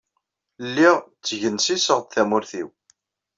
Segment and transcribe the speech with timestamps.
[0.67, 2.67] Lliɣ ttgensiseɣ-d tamurt-inu.